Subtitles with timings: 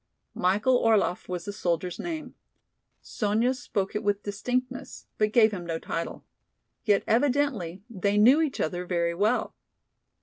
[0.33, 2.33] Michael Orlaff was the soldier's name.
[3.03, 6.25] Sonya spoke it with distinctness, but gave him no title.
[6.83, 9.53] Yet evidently they knew each other very well.